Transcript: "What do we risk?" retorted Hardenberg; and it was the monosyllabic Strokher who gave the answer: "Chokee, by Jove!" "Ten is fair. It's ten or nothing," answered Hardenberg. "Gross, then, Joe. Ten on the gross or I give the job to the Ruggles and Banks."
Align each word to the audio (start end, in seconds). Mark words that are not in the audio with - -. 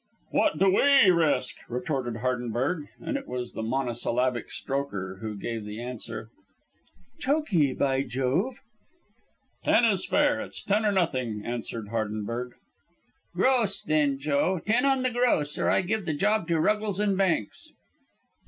"What 0.31 0.57
do 0.57 0.65
we 0.67 1.11
risk?" 1.11 1.57
retorted 1.69 2.21
Hardenberg; 2.23 2.87
and 2.99 3.15
it 3.17 3.27
was 3.27 3.53
the 3.53 3.61
monosyllabic 3.61 4.49
Strokher 4.49 5.19
who 5.19 5.35
gave 5.35 5.63
the 5.63 5.79
answer: 5.79 6.31
"Chokee, 7.19 7.73
by 7.75 8.01
Jove!" 8.01 8.61
"Ten 9.63 9.85
is 9.85 10.03
fair. 10.07 10.41
It's 10.41 10.63
ten 10.63 10.87
or 10.87 10.91
nothing," 10.91 11.43
answered 11.45 11.89
Hardenberg. 11.89 12.53
"Gross, 13.35 13.83
then, 13.83 14.17
Joe. 14.17 14.57
Ten 14.65 14.85
on 14.85 15.03
the 15.03 15.11
gross 15.11 15.59
or 15.59 15.69
I 15.69 15.83
give 15.83 16.07
the 16.07 16.15
job 16.15 16.47
to 16.47 16.55
the 16.55 16.59
Ruggles 16.59 16.99
and 16.99 17.15
Banks." 17.15 17.71